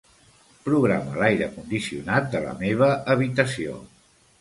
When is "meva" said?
2.65-2.91